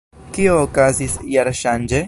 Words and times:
Kio 0.37 0.55
okazis 0.61 1.19
jarŝanĝe? 1.37 1.99